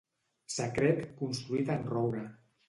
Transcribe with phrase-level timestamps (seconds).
[0.53, 2.25] Secret construït en roure.